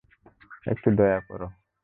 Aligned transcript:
একটু 0.67 0.87
দয়া 0.97 1.19
কর। 1.27 1.41